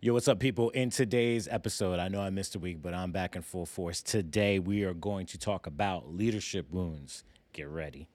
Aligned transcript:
Yo, 0.00 0.12
what's 0.12 0.28
up, 0.28 0.38
people? 0.38 0.70
In 0.70 0.90
today's 0.90 1.48
episode, 1.48 1.98
I 1.98 2.06
know 2.06 2.20
I 2.20 2.30
missed 2.30 2.54
a 2.54 2.58
week, 2.60 2.80
but 2.80 2.94
I'm 2.94 3.10
back 3.10 3.34
in 3.34 3.42
full 3.42 3.66
force. 3.66 4.00
Today, 4.00 4.60
we 4.60 4.84
are 4.84 4.94
going 4.94 5.26
to 5.26 5.36
talk 5.36 5.66
about 5.66 6.14
leadership 6.14 6.70
wounds. 6.70 7.24
Get 7.52 7.66
ready. 7.66 8.08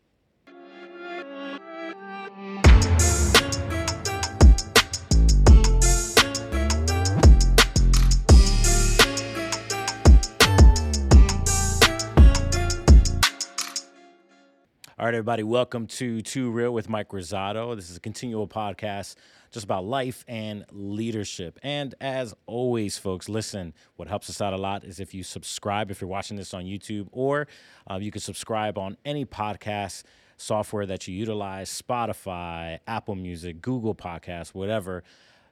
Right, 15.13 15.17
everybody, 15.19 15.43
welcome 15.43 15.85
to 15.85 16.23
Too 16.23 16.49
Real 16.49 16.73
with 16.73 16.89
Mike 16.89 17.09
Rosado. 17.09 17.75
This 17.75 17.91
is 17.91 17.97
a 17.97 17.99
continual 17.99 18.47
podcast 18.47 19.13
just 19.51 19.63
about 19.63 19.85
life 19.85 20.25
and 20.27 20.65
leadership. 20.71 21.59
And 21.61 21.93
as 22.01 22.33
always, 22.47 22.97
folks, 22.97 23.29
listen, 23.29 23.75
what 23.95 24.07
helps 24.07 24.27
us 24.31 24.41
out 24.41 24.53
a 24.53 24.57
lot 24.57 24.83
is 24.83 24.99
if 24.99 25.13
you 25.13 25.21
subscribe, 25.21 25.91
if 25.91 26.01
you're 26.01 26.07
watching 26.07 26.35
this 26.35 26.51
on 26.51 26.63
YouTube, 26.63 27.09
or 27.11 27.47
uh, 27.87 27.99
you 28.01 28.09
can 28.09 28.21
subscribe 28.21 28.79
on 28.79 28.97
any 29.05 29.23
podcast 29.23 30.01
software 30.37 30.87
that 30.87 31.07
you 31.07 31.15
utilize 31.15 31.69
Spotify, 31.69 32.79
Apple 32.87 33.13
Music, 33.13 33.61
Google 33.61 33.93
Podcasts, 33.93 34.55
whatever. 34.55 35.03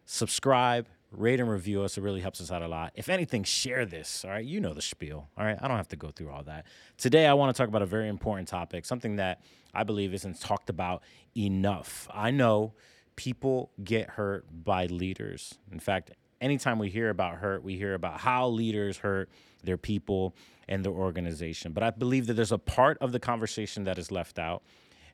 Subscribe, 0.06 0.88
rate 1.12 1.40
and 1.40 1.50
review 1.50 1.84
us. 1.84 1.98
It 1.98 2.02
really 2.02 2.22
helps 2.22 2.40
us 2.42 2.52
out 2.52 2.62
a 2.62 2.68
lot. 2.68 2.94
If 2.96 3.10
anything, 3.10 3.44
share 3.44 3.86
this. 3.86 4.24
All 4.24 4.32
right. 4.32 4.46
You 4.46 4.62
know 4.62 4.74
the 4.74 4.82
spiel. 4.82 5.30
All 5.38 5.46
right. 5.46 5.58
I 5.62 5.68
don't 5.68 5.78
have 5.78 5.90
to 5.90 5.96
go 5.96 6.10
through 6.10 6.32
all 6.32 6.44
that. 6.44 6.66
Today, 6.98 7.28
I 7.28 7.34
want 7.34 7.54
to 7.56 7.62
talk 7.62 7.68
about 7.68 7.82
a 7.82 7.88
very 7.88 8.08
important 8.08 8.48
topic, 8.48 8.86
something 8.86 9.18
that 9.18 9.42
I 9.74 9.84
believe 9.84 10.14
isn't 10.14 10.40
talked 10.40 10.70
about 10.70 11.04
enough. 11.36 12.08
I 12.14 12.32
know 12.32 12.74
people 13.16 13.72
get 13.84 14.12
hurt 14.12 14.46
by 14.64 14.86
leaders. 14.86 15.56
In 15.72 15.80
fact, 15.80 16.12
anytime 16.40 16.80
we 16.80 16.90
hear 16.90 17.10
about 17.10 17.36
hurt, 17.36 17.64
we 17.64 17.76
hear 17.76 17.94
about 17.94 18.22
how 18.22 18.48
leaders 18.48 18.98
hurt 18.98 19.30
their 19.64 19.78
people 19.78 20.36
and 20.68 20.84
their 20.84 20.94
organization. 20.94 21.74
But 21.74 21.84
I 21.84 21.90
believe 21.92 22.28
that 22.28 22.34
there's 22.34 22.52
a 22.52 22.58
part 22.58 22.98
of 23.00 23.12
the 23.12 23.20
conversation 23.20 23.84
that 23.84 23.98
is 23.98 24.12
left 24.12 24.40
out. 24.40 24.64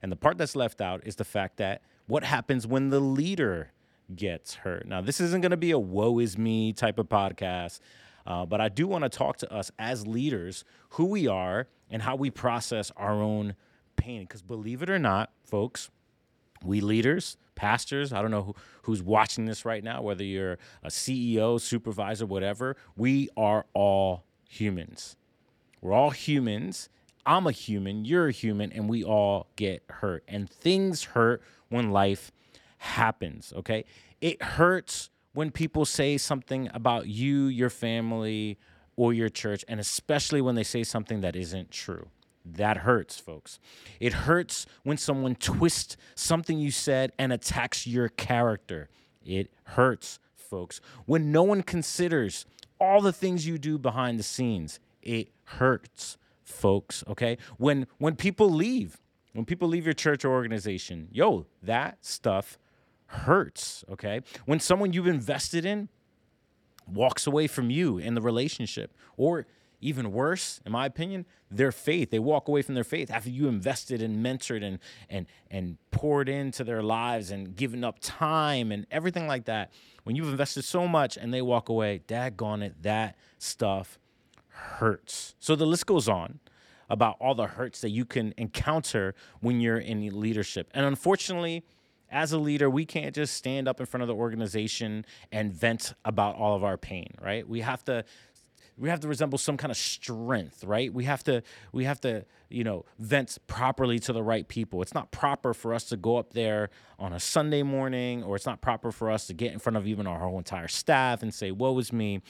And 0.01 0.11
the 0.11 0.15
part 0.15 0.37
that's 0.37 0.55
left 0.55 0.79
out 0.79 1.01
is 1.05 1.15
the 1.15 1.25
fact 1.25 1.57
that 1.57 1.81
what 2.05 2.23
happens 2.23 2.67
when 2.67 2.91
the 2.91 2.99
leader 2.99 3.71
gets 4.15 4.55
hurt. 4.55 4.87
Now, 4.87 5.01
this 5.01 5.19
isn't 5.19 5.41
going 5.41 5.51
to 5.51 5.57
be 5.57 5.71
a 5.71 5.79
woe 5.79 6.19
is 6.19 6.37
me 6.37 6.73
type 6.73 6.99
of 6.99 7.07
podcast, 7.09 7.79
uh, 8.25 8.45
but 8.45 8.61
I 8.61 8.69
do 8.69 8.87
want 8.87 9.03
to 9.03 9.09
talk 9.09 9.37
to 9.37 9.53
us 9.53 9.71
as 9.79 10.07
leaders 10.07 10.63
who 10.91 11.05
we 11.05 11.27
are 11.27 11.67
and 11.89 12.01
how 12.01 12.15
we 12.15 12.29
process 12.29 12.91
our 12.97 13.21
own 13.21 13.55
pain. 13.95 14.23
Because 14.23 14.41
believe 14.41 14.81
it 14.81 14.89
or 14.89 14.99
not, 14.99 15.31
folks, 15.43 15.89
we 16.63 16.81
leaders, 16.81 17.37
pastors, 17.55 18.13
I 18.13 18.21
don't 18.21 18.31
know 18.31 18.43
who, 18.43 18.55
who's 18.83 19.01
watching 19.03 19.45
this 19.45 19.65
right 19.65 19.83
now, 19.83 20.01
whether 20.01 20.23
you're 20.23 20.57
a 20.83 20.89
CEO, 20.89 21.59
supervisor, 21.59 22.25
whatever, 22.25 22.75
we 22.95 23.29
are 23.37 23.65
all 23.73 24.23
humans. 24.49 25.15
We're 25.81 25.93
all 25.93 26.11
humans. 26.11 26.89
I'm 27.25 27.45
a 27.45 27.51
human, 27.51 28.05
you're 28.05 28.27
a 28.27 28.31
human, 28.31 28.71
and 28.71 28.87
we 28.87 29.03
all 29.03 29.47
get 29.57 29.83
hurt. 29.89 30.23
And 30.29 30.49
things 30.49 31.03
hurt 31.03 31.41
when 31.67 31.91
life 31.91 32.31
happens, 32.77 33.53
okay? 33.55 33.85
It 34.21 34.41
hurts 34.41 35.09
when 35.33 35.51
people 35.51 35.85
say 35.85 36.17
something 36.17 36.69
about 36.73 37.07
you, 37.07 37.45
your 37.45 37.69
family, 37.69 38.57
or 38.95 39.13
your 39.13 39.29
church, 39.29 39.63
and 39.67 39.79
especially 39.79 40.41
when 40.41 40.55
they 40.55 40.63
say 40.63 40.83
something 40.83 41.21
that 41.21 41.35
isn't 41.35 41.71
true. 41.71 42.07
That 42.43 42.77
hurts, 42.77 43.19
folks. 43.19 43.59
It 43.99 44.13
hurts 44.13 44.65
when 44.83 44.97
someone 44.97 45.35
twists 45.35 45.97
something 46.15 46.57
you 46.57 46.71
said 46.71 47.11
and 47.19 47.31
attacks 47.31 47.85
your 47.85 48.09
character. 48.09 48.89
It 49.23 49.51
hurts, 49.63 50.19
folks. 50.35 50.81
When 51.05 51.31
no 51.31 51.43
one 51.43 51.61
considers 51.61 52.45
all 52.79 53.01
the 53.01 53.13
things 53.13 53.45
you 53.45 53.57
do 53.57 53.77
behind 53.77 54.17
the 54.17 54.23
scenes, 54.23 54.79
it 55.01 55.29
hurts, 55.43 56.17
folks, 56.43 57.03
okay? 57.07 57.37
When 57.57 57.87
when 57.97 58.15
people 58.15 58.49
leave, 58.49 59.01
when 59.33 59.45
people 59.45 59.67
leave 59.67 59.85
your 59.85 59.93
church 59.93 60.23
or 60.23 60.31
organization, 60.31 61.09
yo, 61.11 61.45
that 61.61 62.03
stuff 62.05 62.57
hurts, 63.07 63.83
okay? 63.89 64.21
When 64.45 64.59
someone 64.59 64.93
you've 64.93 65.07
invested 65.07 65.65
in 65.65 65.89
walks 66.87 67.27
away 67.27 67.47
from 67.47 67.69
you 67.69 67.97
in 67.97 68.15
the 68.15 68.21
relationship, 68.21 68.93
or 69.17 69.45
even 69.79 70.11
worse, 70.11 70.59
in 70.65 70.71
my 70.71 70.85
opinion, 70.85 71.25
their 71.51 71.71
faith. 71.71 72.09
They 72.09 72.19
walk 72.19 72.47
away 72.47 72.61
from 72.61 72.75
their 72.75 72.83
faith 72.83 73.11
after 73.11 73.29
you 73.29 73.47
invested 73.47 74.01
and 74.01 74.25
mentored 74.25 74.63
and 74.63 74.79
and 75.09 75.27
and 75.51 75.77
poured 75.91 76.29
into 76.29 76.63
their 76.63 76.81
lives 76.81 77.29
and 77.29 77.55
given 77.55 77.83
up 77.83 77.97
time 78.01 78.71
and 78.71 78.87
everything 78.89 79.27
like 79.27 79.45
that. 79.45 79.71
When 80.03 80.15
you've 80.15 80.29
invested 80.29 80.63
so 80.63 80.87
much 80.87 81.15
and 81.17 81.33
they 81.33 81.41
walk 81.41 81.69
away, 81.69 82.01
daggone 82.07 82.63
it, 82.63 82.81
that 82.83 83.15
stuff 83.37 83.99
hurts. 84.47 85.35
So 85.39 85.55
the 85.55 85.67
list 85.67 85.85
goes 85.85 86.09
on 86.09 86.39
about 86.89 87.17
all 87.19 87.35
the 87.35 87.47
hurts 87.47 87.81
that 87.81 87.89
you 87.89 88.05
can 88.05 88.33
encounter 88.37 89.13
when 89.41 89.59
you're 89.59 89.77
in 89.77 90.19
leadership. 90.19 90.71
And 90.73 90.85
unfortunately, 90.85 91.63
as 92.09 92.31
a 92.31 92.37
leader, 92.37 92.69
we 92.69 92.85
can't 92.85 93.13
just 93.13 93.33
stand 93.33 93.67
up 93.67 93.79
in 93.79 93.85
front 93.85 94.01
of 94.01 94.07
the 94.07 94.15
organization 94.15 95.05
and 95.31 95.51
vent 95.51 95.93
about 96.05 96.35
all 96.35 96.55
of 96.55 96.63
our 96.63 96.77
pain, 96.77 97.13
right? 97.21 97.47
We 97.47 97.61
have 97.61 97.83
to 97.85 98.03
we 98.77 98.89
have 98.89 98.99
to 98.99 99.07
resemble 99.07 99.39
some 99.39 99.57
kind 99.57 99.71
of 99.71 99.77
strength, 99.77 100.63
right? 100.63 100.93
We 100.93 101.05
have 101.05 101.23
to 101.23 101.41
we 101.71 101.85
have 101.85 101.99
to, 102.01 102.25
you 102.49 102.63
know, 102.63 102.85
vent 102.99 103.37
properly 103.47 103.99
to 103.99 104.13
the 104.13 104.21
right 104.21 104.47
people. 104.47 104.81
It's 104.81 104.93
not 104.93 105.11
proper 105.11 105.53
for 105.53 105.73
us 105.73 105.85
to 105.85 105.97
go 105.97 106.17
up 106.17 106.33
there 106.33 106.69
on 106.99 107.11
a 107.11 107.19
Sunday 107.19 107.63
morning 107.63 108.23
or 108.23 108.35
it's 108.35 108.45
not 108.45 108.61
proper 108.61 108.91
for 108.91 109.09
us 109.09 109.27
to 109.27 109.33
get 109.33 109.51
in 109.51 109.59
front 109.59 109.77
of 109.77 109.87
even 109.87 110.05
our 110.05 110.19
whole 110.19 110.37
entire 110.37 110.67
staff 110.67 111.23
and 111.23 111.33
say, 111.33 111.51
"Woe 111.51 111.77
is 111.79 111.91
me, 111.91 112.21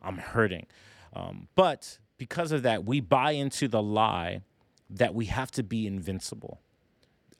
I'm 0.00 0.18
hurting." 0.18 0.66
Um, 1.12 1.48
but 1.54 1.98
because 2.16 2.52
of 2.52 2.62
that, 2.62 2.84
we 2.84 3.00
buy 3.00 3.32
into 3.32 3.68
the 3.68 3.82
lie 3.82 4.40
that 4.88 5.14
we 5.14 5.26
have 5.26 5.50
to 5.52 5.62
be 5.62 5.86
invincible 5.86 6.60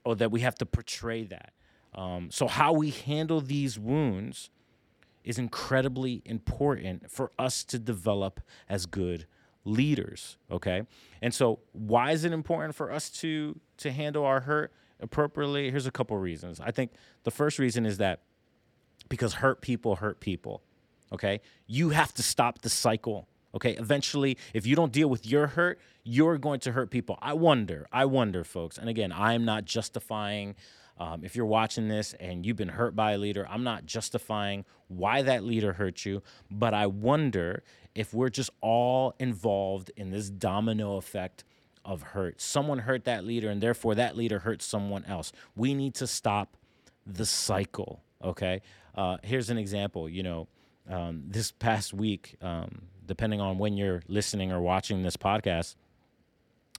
or 0.04 0.14
that 0.16 0.30
we 0.30 0.40
have 0.40 0.56
to 0.56 0.66
portray 0.66 1.24
that. 1.24 1.52
Um, 1.94 2.30
so, 2.30 2.46
how 2.46 2.72
we 2.72 2.90
handle 2.90 3.40
these 3.40 3.78
wounds 3.78 4.50
is 5.24 5.38
incredibly 5.38 6.22
important 6.24 7.10
for 7.10 7.30
us 7.38 7.64
to 7.64 7.78
develop 7.78 8.40
as 8.68 8.86
good 8.86 9.26
leaders. 9.64 10.36
Okay, 10.50 10.82
and 11.20 11.32
so 11.32 11.60
why 11.72 12.12
is 12.12 12.24
it 12.24 12.32
important 12.32 12.74
for 12.74 12.90
us 12.90 13.10
to 13.10 13.58
to 13.78 13.92
handle 13.92 14.24
our 14.24 14.40
hurt 14.40 14.72
appropriately? 15.00 15.70
Here's 15.70 15.86
a 15.86 15.90
couple 15.90 16.16
reasons. 16.16 16.60
I 16.60 16.70
think 16.70 16.92
the 17.24 17.30
first 17.30 17.58
reason 17.58 17.86
is 17.86 17.98
that 17.98 18.22
because 19.08 19.34
hurt 19.34 19.60
people 19.60 19.96
hurt 19.96 20.20
people. 20.20 20.62
Okay, 21.12 21.40
you 21.66 21.90
have 21.90 22.14
to 22.14 22.22
stop 22.22 22.62
the 22.62 22.70
cycle. 22.70 23.28
Okay, 23.54 23.72
eventually, 23.72 24.38
if 24.54 24.66
you 24.66 24.74
don't 24.74 24.92
deal 24.92 25.08
with 25.08 25.26
your 25.26 25.48
hurt, 25.48 25.78
you're 26.04 26.38
going 26.38 26.60
to 26.60 26.72
hurt 26.72 26.90
people. 26.90 27.18
I 27.20 27.34
wonder, 27.34 27.86
I 27.92 28.06
wonder, 28.06 28.44
folks. 28.44 28.78
And 28.78 28.88
again, 28.88 29.12
I'm 29.12 29.44
not 29.44 29.66
justifying 29.66 30.54
um, 31.02 31.24
if 31.24 31.34
you're 31.34 31.44
watching 31.46 31.88
this 31.88 32.14
and 32.20 32.46
you've 32.46 32.56
been 32.56 32.68
hurt 32.68 32.94
by 32.94 33.12
a 33.12 33.18
leader, 33.18 33.44
I'm 33.50 33.64
not 33.64 33.86
justifying 33.86 34.64
why 34.86 35.22
that 35.22 35.42
leader 35.42 35.72
hurt 35.72 36.04
you, 36.06 36.22
but 36.48 36.74
I 36.74 36.86
wonder 36.86 37.64
if 37.92 38.14
we're 38.14 38.28
just 38.28 38.50
all 38.60 39.16
involved 39.18 39.90
in 39.96 40.10
this 40.10 40.30
domino 40.30 40.96
effect 40.96 41.42
of 41.84 42.02
hurt. 42.02 42.40
Someone 42.40 42.78
hurt 42.78 43.04
that 43.04 43.24
leader, 43.24 43.50
and 43.50 43.60
therefore 43.60 43.96
that 43.96 44.16
leader 44.16 44.38
hurt 44.38 44.62
someone 44.62 45.04
else. 45.06 45.32
We 45.56 45.74
need 45.74 45.94
to 45.96 46.06
stop 46.06 46.56
the 47.04 47.26
cycle, 47.26 48.04
okay? 48.22 48.62
Uh, 48.94 49.16
here's 49.24 49.50
an 49.50 49.58
example. 49.58 50.08
You 50.08 50.22
know, 50.22 50.48
um, 50.88 51.24
this 51.26 51.50
past 51.50 51.92
week, 51.92 52.36
um, 52.40 52.82
depending 53.06 53.40
on 53.40 53.58
when 53.58 53.76
you're 53.76 54.02
listening 54.06 54.52
or 54.52 54.60
watching 54.60 55.02
this 55.02 55.16
podcast, 55.16 55.74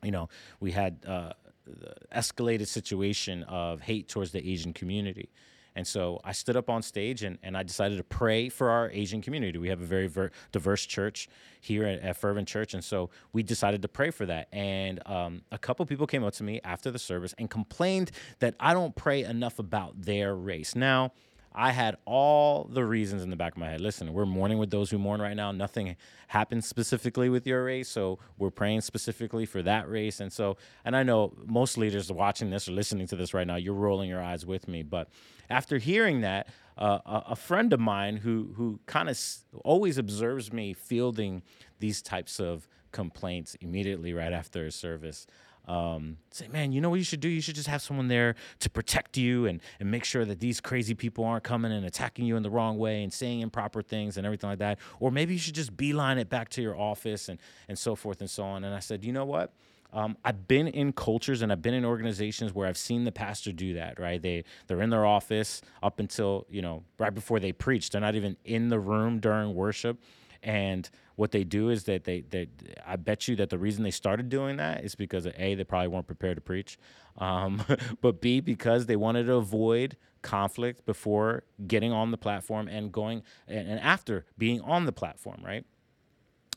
you 0.01 0.11
know, 0.11 0.29
we 0.61 0.71
had 0.71 0.99
uh, 1.05 1.33
the 1.65 1.93
escalated 2.15 2.67
situation 2.67 3.43
of 3.43 3.81
hate 3.81 4.07
towards 4.07 4.31
the 4.31 4.47
Asian 4.47 4.73
community. 4.73 5.29
And 5.75 5.87
so 5.87 6.19
I 6.23 6.33
stood 6.33 6.55
up 6.55 6.69
on 6.69 6.81
stage 6.81 7.23
and, 7.23 7.37
and 7.41 7.57
I 7.57 7.63
decided 7.63 7.97
to 7.97 8.03
pray 8.03 8.49
for 8.49 8.69
our 8.69 8.89
Asian 8.91 9.21
community. 9.21 9.57
We 9.57 9.69
have 9.69 9.81
a 9.81 9.85
very 9.85 10.07
ver- 10.07 10.31
diverse 10.51 10.85
church 10.85 11.27
here 11.61 11.85
at, 11.85 11.99
at, 12.01 12.17
Fervent 12.17 12.47
Church. 12.47 12.73
And 12.73 12.83
so 12.83 13.09
we 13.31 13.41
decided 13.43 13.81
to 13.81 13.87
pray 13.87 14.11
for 14.11 14.25
that. 14.27 14.49
And 14.51 15.01
um, 15.07 15.41
a 15.51 15.57
couple 15.57 15.85
people 15.85 16.05
came 16.05 16.23
up 16.23 16.33
to 16.33 16.43
me 16.43 16.61
after 16.63 16.91
the 16.91 16.99
service 16.99 17.33
and 17.37 17.49
complained 17.49 18.11
that 18.39 18.55
I 18.59 18.73
don't 18.73 18.95
pray 18.95 19.23
enough 19.23 19.57
about 19.57 19.99
their 19.99 20.35
race. 20.35 20.75
Now, 20.75 21.11
I 21.55 21.71
had 21.71 21.97
all 22.05 22.65
the 22.65 22.83
reasons 22.83 23.23
in 23.23 23.29
the 23.29 23.35
back 23.35 23.53
of 23.53 23.57
my 23.57 23.69
head. 23.69 23.81
Listen, 23.81 24.13
we're 24.13 24.25
mourning 24.25 24.57
with 24.57 24.71
those 24.71 24.89
who 24.89 24.97
mourn 24.97 25.21
right 25.21 25.35
now. 25.35 25.51
Nothing 25.51 25.95
happened 26.27 26.65
specifically 26.65 27.29
with 27.29 27.45
your 27.45 27.63
race, 27.63 27.89
so 27.89 28.19
we're 28.37 28.49
praying 28.49 28.81
specifically 28.81 29.45
for 29.45 29.61
that 29.61 29.89
race. 29.89 30.19
And 30.19 30.33
so, 30.33 30.57
and 30.83 30.95
I 30.95 31.03
know 31.03 31.33
most 31.45 31.77
leaders 31.77 32.11
watching 32.11 32.49
this 32.49 32.67
or 32.67 32.71
listening 32.71 33.07
to 33.07 33.15
this 33.15 33.33
right 33.33 33.45
now, 33.45 33.55
you're 33.55 33.73
rolling 33.73 34.09
your 34.09 34.21
eyes 34.21 34.45
with 34.45 34.67
me. 34.67 34.83
But 34.83 35.09
after 35.49 35.77
hearing 35.77 36.21
that, 36.21 36.47
uh, 36.77 36.99
a, 37.05 37.35
friend 37.35 37.71
of 37.71 37.79
mine 37.79 38.17
who 38.17 38.51
who 38.55 38.79
kind 38.87 39.07
of 39.07 39.13
s- 39.13 39.45
always 39.63 39.99
observes 39.99 40.51
me 40.51 40.73
fielding 40.73 41.43
these 41.79 42.01
types 42.01 42.39
of 42.39 42.67
complaints 42.91 43.55
immediately 43.61 44.11
right 44.13 44.33
after 44.33 44.65
a 44.65 44.71
service 44.71 45.27
um, 45.67 46.17
say, 46.31 46.47
man, 46.49 46.71
you 46.71 46.81
know 46.81 46.89
what 46.89 46.97
you 46.97 47.05
should 47.05 47.21
do? 47.21 47.29
You 47.29 47.41
should 47.41 47.55
just 47.55 47.67
have 47.67 47.81
someone 47.81 48.07
there 48.07 48.35
to 48.59 48.69
protect 48.69 49.17
you 49.17 49.45
and, 49.45 49.61
and 49.79 49.89
make 49.89 50.03
sure 50.03 50.25
that 50.25 50.39
these 50.39 50.59
crazy 50.59 50.93
people 50.93 51.23
aren't 51.23 51.43
coming 51.43 51.71
and 51.71 51.85
attacking 51.85 52.25
you 52.25 52.35
in 52.35 52.43
the 52.43 52.49
wrong 52.49 52.77
way 52.77 53.03
and 53.03 53.13
saying 53.13 53.39
improper 53.39 53.81
things 53.81 54.17
and 54.17 54.25
everything 54.25 54.49
like 54.49 54.59
that. 54.59 54.79
Or 54.99 55.11
maybe 55.11 55.33
you 55.33 55.39
should 55.39 55.55
just 55.55 55.75
beeline 55.77 56.17
it 56.17 56.29
back 56.29 56.49
to 56.49 56.61
your 56.61 56.77
office 56.77 57.29
and, 57.29 57.39
and 57.69 57.79
so 57.79 57.95
forth 57.95 58.19
and 58.19 58.29
so 58.29 58.43
on. 58.43 58.63
And 58.63 58.75
I 58.75 58.79
said, 58.79 59.05
you 59.05 59.13
know 59.13 59.25
what? 59.25 59.53
Um, 59.93 60.17
I've 60.25 60.47
been 60.47 60.67
in 60.67 60.91
cultures 60.91 61.43
and 61.43 61.51
I've 61.51 61.61
been 61.61 61.75
in 61.75 61.85
organizations 61.85 62.53
where 62.53 62.67
I've 62.67 62.77
seen 62.77 63.03
the 63.03 63.11
pastor 63.11 63.51
do 63.51 63.75
that. 63.75 63.99
Right? 63.99 64.19
They 64.19 64.43
they're 64.67 64.81
in 64.81 64.89
their 64.89 65.05
office 65.05 65.61
up 65.83 65.99
until 65.99 66.47
you 66.49 66.63
know 66.63 66.83
right 66.97 67.13
before 67.13 67.39
they 67.39 67.51
preach. 67.51 67.91
They're 67.91 68.01
not 68.01 68.15
even 68.15 68.35
in 68.43 68.69
the 68.69 68.79
room 68.79 69.19
during 69.19 69.53
worship. 69.53 69.99
And 70.43 70.89
what 71.15 71.31
they 71.31 71.43
do 71.43 71.69
is 71.69 71.85
that 71.85 72.03
they, 72.03 72.21
they 72.21 72.49
I 72.85 72.97
bet 72.97 73.27
you 73.27 73.35
that 73.37 73.49
the 73.49 73.57
reason 73.57 73.83
they 73.83 73.91
started 73.91 74.29
doing 74.29 74.57
that 74.57 74.83
is 74.83 74.95
because 74.95 75.25
of 75.25 75.33
a 75.37 75.55
they 75.55 75.63
probably 75.63 75.87
weren't 75.87 76.07
prepared 76.07 76.35
to 76.35 76.41
preach, 76.41 76.77
um, 77.17 77.63
but 78.01 78.21
b 78.21 78.39
because 78.41 78.85
they 78.85 78.95
wanted 78.95 79.25
to 79.25 79.35
avoid 79.35 79.95
conflict 80.21 80.85
before 80.85 81.43
getting 81.67 81.91
on 81.91 82.11
the 82.11 82.17
platform 82.17 82.67
and 82.67 82.91
going 82.91 83.23
and, 83.47 83.79
after 83.79 84.25
being 84.37 84.59
on 84.61 84.85
the 84.85 84.91
platform, 84.91 85.41
right? 85.43 85.65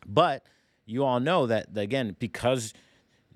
But 0.06 0.44
you 0.84 1.04
all 1.04 1.20
know 1.20 1.46
that 1.46 1.68
again 1.76 2.16
because 2.18 2.74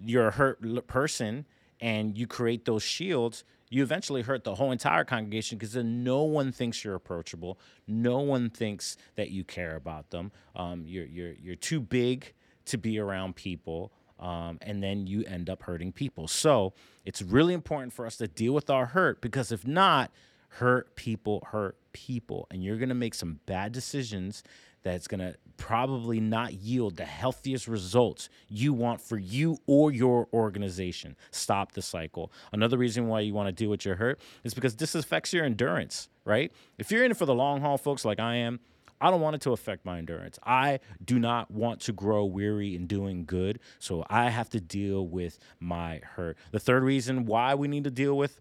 you're 0.02 0.28
a 0.28 0.32
hurt 0.32 0.86
person 0.86 1.46
and 1.80 2.16
you 2.16 2.26
create 2.26 2.64
those 2.64 2.82
shields 2.82 3.44
you 3.70 3.84
eventually 3.84 4.22
hurt 4.22 4.42
the 4.42 4.56
whole 4.56 4.72
entire 4.72 5.04
congregation 5.04 5.56
because 5.56 5.72
then 5.72 6.02
no 6.02 6.24
one 6.24 6.50
thinks 6.50 6.84
you're 6.84 6.96
approachable. 6.96 7.58
No 7.86 8.18
one 8.18 8.50
thinks 8.50 8.96
that 9.14 9.30
you 9.30 9.44
care 9.44 9.76
about 9.76 10.10
them. 10.10 10.32
Um, 10.56 10.82
you're, 10.84 11.06
you're, 11.06 11.34
you're 11.40 11.54
too 11.54 11.80
big 11.80 12.34
to 12.66 12.76
be 12.76 12.98
around 12.98 13.36
people. 13.36 13.92
Um, 14.18 14.58
and 14.60 14.82
then 14.82 15.06
you 15.06 15.24
end 15.24 15.48
up 15.48 15.62
hurting 15.62 15.92
people. 15.92 16.28
So 16.28 16.74
it's 17.04 17.22
really 17.22 17.54
important 17.54 17.92
for 17.92 18.04
us 18.04 18.16
to 18.16 18.28
deal 18.28 18.52
with 18.52 18.68
our 18.68 18.86
hurt 18.86 19.22
because 19.22 19.50
if 19.52 19.66
not, 19.66 20.10
hurt 20.54 20.96
people 20.96 21.46
hurt 21.52 21.76
people. 21.92 22.48
And 22.50 22.62
you're 22.62 22.76
going 22.76 22.88
to 22.88 22.94
make 22.94 23.14
some 23.14 23.38
bad 23.46 23.70
decisions 23.70 24.42
that's 24.82 25.06
going 25.06 25.20
to 25.20 25.34
probably 25.56 26.20
not 26.20 26.54
yield 26.54 26.96
the 26.96 27.04
healthiest 27.04 27.68
results 27.68 28.30
you 28.48 28.72
want 28.72 29.00
for 29.00 29.18
you 29.18 29.58
or 29.66 29.92
your 29.92 30.26
organization. 30.32 31.14
Stop 31.30 31.72
the 31.72 31.82
cycle. 31.82 32.32
Another 32.52 32.78
reason 32.78 33.06
why 33.06 33.20
you 33.20 33.34
want 33.34 33.48
to 33.48 33.52
deal 33.52 33.70
with 33.70 33.84
your 33.84 33.96
hurt 33.96 34.18
is 34.42 34.54
because 34.54 34.76
this 34.76 34.94
affects 34.94 35.32
your 35.32 35.44
endurance, 35.44 36.08
right? 36.24 36.50
If 36.78 36.90
you're 36.90 37.04
in 37.04 37.10
it 37.10 37.16
for 37.16 37.26
the 37.26 37.34
long 37.34 37.60
haul, 37.60 37.76
folks, 37.76 38.04
like 38.06 38.18
I 38.18 38.36
am, 38.36 38.60
I 39.02 39.10
don't 39.10 39.20
want 39.20 39.36
it 39.36 39.42
to 39.42 39.52
affect 39.52 39.84
my 39.84 39.98
endurance. 39.98 40.38
I 40.44 40.80
do 41.04 41.18
not 41.18 41.50
want 41.50 41.80
to 41.82 41.92
grow 41.92 42.24
weary 42.24 42.74
in 42.74 42.86
doing 42.86 43.24
good. 43.24 43.60
So 43.78 44.04
I 44.08 44.30
have 44.30 44.50
to 44.50 44.60
deal 44.60 45.06
with 45.06 45.38
my 45.58 46.00
hurt. 46.16 46.36
The 46.52 46.58
third 46.58 46.82
reason 46.82 47.24
why 47.26 47.54
we 47.54 47.68
need 47.68 47.84
to 47.84 47.90
deal 47.90 48.16
with 48.16 48.40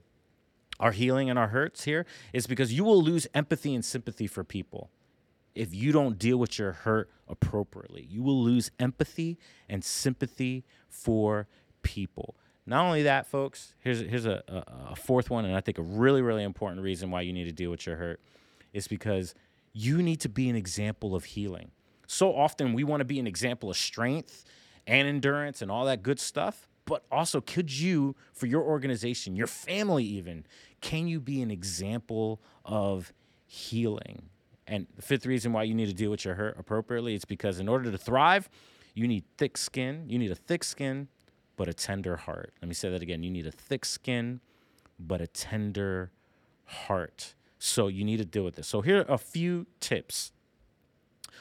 our 0.80 0.92
healing 0.92 1.30
and 1.30 1.38
our 1.38 1.50
hurts 1.50 1.84
here 1.84 2.06
is 2.32 2.48
because 2.48 2.74
you 2.74 2.84
will 2.84 3.02
lose 3.02 3.28
empathy 3.34 3.76
and 3.76 3.84
sympathy 3.84 4.28
for 4.28 4.44
people 4.44 4.90
if 5.60 5.76
you 5.76 5.92
don't 5.92 6.18
deal 6.18 6.38
with 6.38 6.58
your 6.58 6.72
hurt 6.72 7.10
appropriately. 7.28 8.08
You 8.10 8.24
will 8.24 8.42
lose 8.42 8.72
empathy 8.80 9.38
and 9.68 9.84
sympathy 9.84 10.64
for 10.88 11.48
people. 11.82 12.38
Not 12.66 12.86
only 12.86 13.04
that, 13.04 13.28
folks, 13.28 13.76
here's, 13.80 14.00
here's 14.00 14.26
a, 14.26 14.42
a, 14.48 14.92
a, 14.92 14.96
fourth 14.96 15.30
one, 15.30 15.44
and 15.44 15.54
I 15.54 15.60
think 15.60 15.78
a 15.78 15.82
really, 15.82 16.22
really 16.22 16.44
important 16.44 16.82
reason 16.82 17.12
why 17.12 17.22
you 17.22 17.34
need 17.34 17.44
to 17.44 17.52
deal 17.52 17.72
with 17.72 17.86
your 17.86 17.98
hurt 17.98 18.22
is 18.72 18.88
because 18.88 19.36
you 19.74 20.02
need 20.02 20.22
to 20.22 20.30
be 20.30 20.48
an 20.48 20.56
example 20.56 21.14
of 21.14 21.26
healing. 21.26 21.72
So 22.08 22.34
often 22.34 22.72
we 22.72 22.86
want 22.86 23.02
to 23.02 23.06
be 23.06 23.20
an 23.20 23.28
example 23.28 23.70
of 23.70 23.76
strength 23.76 24.46
and 24.88 25.10
endurance 25.10 25.62
and 25.62 25.70
all 25.70 25.84
that 25.86 26.04
good 26.04 26.22
stuff, 26.22 26.70
but 26.86 27.04
also 27.12 27.42
could 27.42 27.70
you, 27.70 28.16
for 28.32 28.46
your 28.46 28.62
organization, 28.62 29.36
your 29.36 29.48
family 29.48 30.06
even, 30.06 30.46
can 30.80 31.10
you 31.10 31.20
be 31.20 31.42
an 31.42 31.52
example 31.52 32.40
of 32.64 33.12
healing? 33.46 34.30
And 34.70 34.86
the 34.96 35.02
fifth 35.02 35.26
reason 35.26 35.52
why 35.52 35.64
you 35.64 35.74
need 35.74 35.88
to 35.88 35.94
deal 35.94 36.12
with 36.12 36.24
your 36.24 36.36
hurt 36.36 36.56
appropriately 36.58 37.16
is 37.16 37.26
because 37.26 37.60
in 37.60 37.68
order 37.68 37.92
to 37.92 37.98
thrive, 37.98 38.48
you 38.94 39.08
need 39.08 39.24
thick 39.38 39.58
skin. 39.58 40.06
You 40.08 40.20
need 40.20 40.32
a 40.32 40.36
thick 40.36 40.64
skin, 40.64 41.08
but 41.58 41.68
a 41.68 41.74
tender 41.74 42.16
heart. 42.18 42.54
Let 42.62 42.68
me 42.68 42.76
say 42.76 42.90
that 42.90 43.02
again. 43.02 43.24
You 43.24 43.32
need 43.32 43.48
a 43.48 43.52
thick 43.52 43.84
skin, 43.84 44.42
but 45.00 45.22
a 45.22 45.28
tender 45.28 46.12
heart. 46.66 47.34
So 47.58 47.88
you 47.88 48.06
need 48.06 48.18
to 48.18 48.26
deal 48.26 48.44
with 48.44 48.56
this. 48.56 48.68
So 48.68 48.82
here 48.82 49.00
are 49.00 49.14
a 49.14 49.18
few 49.18 49.66
tips 49.80 50.32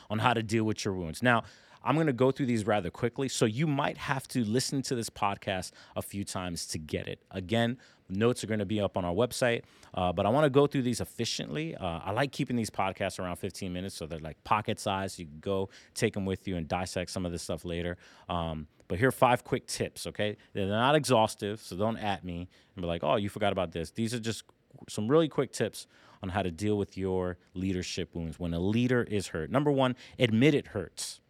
on 0.09 0.21
how 0.21 0.33
to 0.33 0.43
deal 0.43 0.65
with 0.65 0.85
your 0.85 0.95
wounds. 0.95 1.23
Now, 1.23 1.45
I'm 1.85 1.95
going 1.95 2.07
to 2.07 2.13
go 2.13 2.31
through 2.31 2.47
these 2.47 2.67
rather 2.67 2.91
quickly. 2.91 3.29
So 3.29 3.45
you 3.45 3.67
might 3.67 3.99
have 3.99 4.27
to 4.29 4.43
listen 4.45 4.83
to 4.83 4.95
this 4.95 5.11
podcast 5.11 5.73
a 5.95 6.03
few 6.03 6.25
times 6.25 6.67
to 6.69 6.79
get 6.79 7.07
it. 7.07 7.23
Again, 7.31 7.79
Notes 8.11 8.43
are 8.43 8.47
going 8.47 8.61
to 8.61 8.67
be 8.67 8.81
up 8.81 8.97
on 8.97 9.05
our 9.05 9.13
website, 9.13 9.63
uh, 9.95 10.13
but 10.13 10.25
I 10.25 10.31
want 10.31 10.45
to 10.45 10.51
go 10.51 10.67
through 10.67 10.83
these 10.83 11.01
efficiently. 11.01 11.77
Uh, 11.77 12.01
I 12.05 12.13
like 12.13 12.33
keeping 12.33 12.57
these 12.57 12.71
podcasts 12.71 13.19
around 13.19 13.37
15 13.37 13.73
minutes, 13.73 13.95
so 13.95 14.07
they're 14.07 14.19
like 14.19 14.43
pocket 14.45 14.81
size. 14.81 15.19
You 15.19 15.27
can 15.27 15.41
go 15.41 15.69
take 15.95 16.15
them 16.15 16.25
with 16.25 16.49
you 16.49 16.57
and 16.57 16.67
dissect 16.67 17.11
some 17.11 17.27
of 17.27 17.33
this 17.33 17.43
stuff 17.43 17.65
later. 17.65 17.99
Um, 18.29 18.67
but 18.89 18.99
here 18.99 19.09
are 19.09 19.13
five 19.13 19.45
quick 19.45 19.67
tips, 19.67 20.07
okay? 20.07 20.37
They're 20.55 20.67
not 20.67 20.95
exhaustive, 20.95 21.61
so 21.61 21.77
don't 21.77 21.99
at 21.99 22.25
me 22.25 22.49
and 22.75 22.83
be 22.83 22.89
like, 22.89 23.05
oh, 23.05 23.17
you 23.17 23.29
forgot 23.29 23.53
about 23.53 23.73
this. 23.73 23.91
These 23.91 24.15
are 24.15 24.19
just 24.19 24.45
some 24.89 25.09
really 25.09 25.29
quick 25.29 25.53
tips 25.53 25.87
on 26.23 26.31
how 26.31 26.43
to 26.43 26.51
deal 26.51 26.77
with 26.79 26.97
your 26.97 27.37
leadership 27.55 28.15
wounds 28.15 28.39
when 28.39 28.55
a 28.55 28.59
leader 28.59 29.03
is 29.05 29.29
hurt. 29.29 29.51
Number 29.51 29.71
one, 29.71 29.95
admit 30.19 30.55
it 30.55 30.69
hurts, 30.69 31.21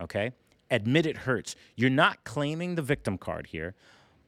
okay? 0.00 0.32
Admit 0.70 1.04
it 1.04 1.18
hurts. 1.18 1.54
You're 1.76 1.90
not 1.90 2.24
claiming 2.24 2.76
the 2.76 2.82
victim 2.82 3.18
card 3.18 3.48
here, 3.48 3.74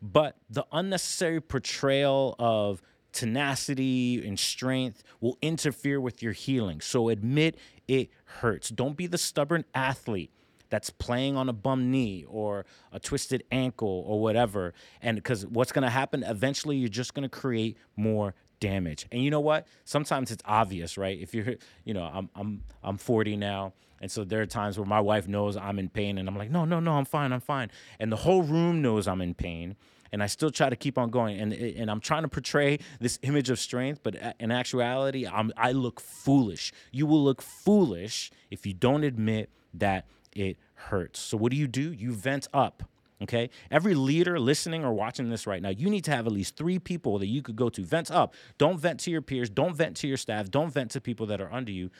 but 0.04 0.36
the 0.50 0.66
unnecessary 0.70 1.40
portrayal 1.40 2.36
of 2.38 2.82
tenacity 3.12 4.26
and 4.26 4.38
strength 4.38 5.02
will 5.20 5.38
interfere 5.40 5.98
with 5.98 6.22
your 6.22 6.32
healing. 6.32 6.82
So 6.82 7.08
admit 7.08 7.56
it 7.88 8.10
hurts. 8.24 8.68
Don't 8.68 8.96
be 8.96 9.06
the 9.06 9.16
stubborn 9.16 9.64
athlete 9.74 10.30
that's 10.68 10.90
playing 10.90 11.36
on 11.36 11.48
a 11.48 11.52
bum 11.54 11.90
knee 11.90 12.26
or 12.28 12.66
a 12.92 13.00
twisted 13.00 13.44
ankle 13.50 14.04
or 14.06 14.20
whatever. 14.20 14.74
And 15.00 15.16
because 15.16 15.46
what's 15.46 15.72
going 15.72 15.84
to 15.84 15.90
happen, 15.90 16.22
eventually 16.22 16.76
you're 16.76 16.88
just 16.88 17.14
going 17.14 17.22
to 17.22 17.28
create 17.28 17.78
more 17.96 18.34
damage. 18.60 19.06
And 19.10 19.22
you 19.22 19.30
know 19.30 19.40
what? 19.40 19.66
Sometimes 19.84 20.30
it's 20.30 20.42
obvious, 20.44 20.98
right? 20.98 21.18
If 21.18 21.34
you're, 21.34 21.54
you 21.84 21.94
know, 21.94 22.10
I'm 22.12 22.28
I'm 22.34 22.62
I'm 22.82 22.98
40 22.98 23.36
now, 23.36 23.72
and 24.00 24.10
so 24.10 24.24
there 24.24 24.42
are 24.42 24.46
times 24.46 24.78
where 24.78 24.86
my 24.86 25.00
wife 25.00 25.28
knows 25.28 25.56
I'm 25.56 25.78
in 25.78 25.88
pain, 25.88 26.18
and 26.18 26.28
I'm 26.28 26.36
like, 26.36 26.50
no, 26.50 26.64
no, 26.64 26.80
no, 26.80 26.92
I'm 26.92 27.04
fine, 27.04 27.32
I'm 27.32 27.40
fine, 27.40 27.70
and 27.98 28.10
the 28.10 28.16
whole 28.16 28.42
room 28.42 28.82
knows 28.82 29.06
I'm 29.06 29.20
in 29.20 29.34
pain, 29.34 29.76
and 30.14 30.22
I 30.22 30.26
still 30.28 30.50
try 30.52 30.70
to 30.70 30.76
keep 30.76 30.96
on 30.96 31.10
going. 31.10 31.40
And 31.40 31.52
and 31.52 31.90
I'm 31.90 31.98
trying 31.98 32.22
to 32.22 32.28
portray 32.28 32.78
this 33.00 33.18
image 33.22 33.50
of 33.50 33.58
strength, 33.58 34.00
but 34.04 34.22
uh, 34.22 34.32
in 34.38 34.52
actuality, 34.52 35.26
I'm 35.26 35.52
I 35.56 35.72
look 35.72 36.00
foolish. 36.00 36.72
You 36.92 37.04
will 37.04 37.22
look 37.22 37.42
foolish 37.42 38.30
if 38.48 38.64
you 38.64 38.74
don't 38.74 39.02
admit 39.02 39.50
that 39.74 40.06
it 40.32 40.56
hurts. 40.74 41.18
So 41.18 41.36
what 41.36 41.50
do 41.50 41.58
you 41.58 41.66
do? 41.66 41.92
You 41.92 42.12
vent 42.12 42.46
up. 42.54 42.84
Okay. 43.22 43.50
Every 43.72 43.94
leader 43.94 44.38
listening 44.38 44.84
or 44.84 44.92
watching 44.92 45.30
this 45.30 45.48
right 45.48 45.60
now, 45.60 45.70
you 45.70 45.90
need 45.90 46.04
to 46.04 46.12
have 46.12 46.26
at 46.28 46.32
least 46.32 46.56
three 46.56 46.78
people 46.78 47.18
that 47.18 47.26
you 47.26 47.42
could 47.42 47.56
go 47.56 47.68
to. 47.70 47.82
Vent 47.82 48.12
up. 48.12 48.34
Don't 48.56 48.78
vent 48.78 49.00
to 49.00 49.10
your 49.10 49.22
peers. 49.22 49.50
Don't 49.50 49.74
vent 49.74 49.96
to 49.98 50.06
your 50.06 50.16
staff. 50.16 50.48
Don't 50.48 50.72
vent 50.72 50.92
to 50.92 51.00
people 51.00 51.26
that 51.26 51.40
are 51.40 51.52
under 51.52 51.72
you. 51.72 51.90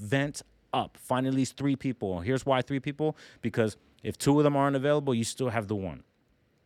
Vent 0.00 0.42
up. 0.72 0.96
Find 0.96 1.24
at 1.24 1.34
least 1.34 1.56
three 1.56 1.76
people. 1.76 2.18
Here's 2.18 2.44
why 2.44 2.62
three 2.62 2.80
people 2.80 3.16
because 3.42 3.76
if 4.02 4.18
two 4.18 4.38
of 4.38 4.44
them 4.44 4.56
aren't 4.56 4.74
available, 4.74 5.14
you 5.14 5.22
still 5.22 5.50
have 5.50 5.68
the 5.68 5.76
one. 5.76 6.02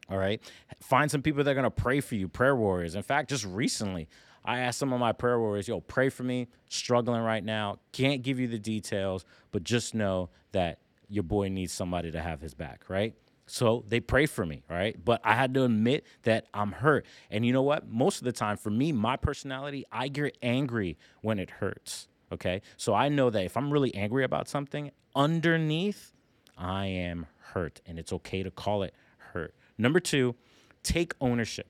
All 0.08 0.18
right. 0.18 0.40
Find 0.80 1.10
some 1.10 1.22
people 1.22 1.44
that 1.44 1.50
are 1.50 1.54
going 1.54 1.64
to 1.64 1.70
pray 1.70 2.00
for 2.00 2.14
you, 2.14 2.28
prayer 2.28 2.56
warriors. 2.56 2.94
In 2.94 3.02
fact, 3.02 3.28
just 3.30 3.44
recently, 3.44 4.08
I 4.44 4.60
asked 4.60 4.78
some 4.78 4.92
of 4.92 5.00
my 5.00 5.12
prayer 5.12 5.38
warriors, 5.38 5.68
yo, 5.68 5.80
pray 5.80 6.08
for 6.08 6.22
me, 6.22 6.48
struggling 6.68 7.20
right 7.20 7.44
now. 7.44 7.78
Can't 7.92 8.22
give 8.22 8.40
you 8.40 8.48
the 8.48 8.58
details, 8.58 9.26
but 9.52 9.64
just 9.64 9.94
know 9.94 10.30
that 10.52 10.78
your 11.08 11.24
boy 11.24 11.48
needs 11.48 11.72
somebody 11.72 12.10
to 12.10 12.20
have 12.20 12.40
his 12.40 12.54
back, 12.54 12.84
right? 12.88 13.14
So 13.46 13.84
they 13.88 14.00
pray 14.00 14.26
for 14.26 14.44
me, 14.44 14.62
right? 14.68 14.96
But 15.02 15.20
I 15.24 15.34
had 15.34 15.54
to 15.54 15.64
admit 15.64 16.06
that 16.22 16.46
I'm 16.52 16.72
hurt. 16.72 17.06
And 17.30 17.44
you 17.44 17.52
know 17.52 17.62
what? 17.62 17.88
Most 17.88 18.18
of 18.18 18.24
the 18.24 18.32
time, 18.32 18.56
for 18.56 18.70
me, 18.70 18.92
my 18.92 19.16
personality, 19.16 19.84
I 19.90 20.08
get 20.08 20.36
angry 20.42 20.98
when 21.22 21.38
it 21.38 21.50
hurts, 21.50 22.08
okay? 22.32 22.62
So 22.76 22.94
I 22.94 23.08
know 23.08 23.30
that 23.30 23.44
if 23.44 23.56
I'm 23.56 23.70
really 23.70 23.94
angry 23.94 24.24
about 24.24 24.48
something, 24.48 24.90
underneath, 25.16 26.12
I 26.56 26.86
am 26.86 27.26
hurt. 27.52 27.80
And 27.86 27.98
it's 27.98 28.12
okay 28.12 28.42
to 28.42 28.50
call 28.50 28.82
it 28.82 28.94
hurt. 29.32 29.54
Number 29.78 30.00
two, 30.00 30.34
take 30.82 31.14
ownership. 31.20 31.68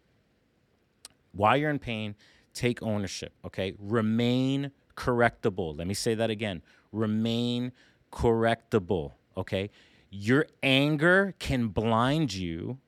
While 1.33 1.57
you're 1.57 1.71
in 1.71 1.79
pain, 1.79 2.15
take 2.55 2.83
ownership, 2.83 3.33
okay? 3.45 3.75
Remain 3.79 4.73
correctable. 4.97 5.77
Let 5.77 5.87
me 5.87 5.95
say 5.95 6.15
that 6.15 6.31
again. 6.31 6.63
Remain 6.91 7.73
correctable, 8.11 9.13
okay? 9.37 9.71
Your 10.11 10.47
anger 10.63 11.35
can 11.39 11.69
blind 11.69 12.33
you 12.33 12.79